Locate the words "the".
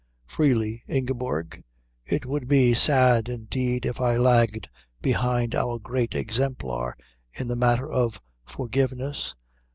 7.47-7.55